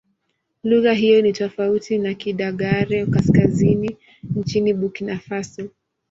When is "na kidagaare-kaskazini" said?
1.97-3.97